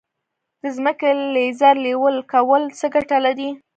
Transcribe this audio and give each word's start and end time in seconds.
د 0.61 0.63
ځمکې 0.77 1.09
لیزر 1.33 1.75
لیول 1.85 2.17
کول 2.31 2.63
څه 2.77 2.85
ګټه 2.95 3.17
لري؟ 3.25 3.49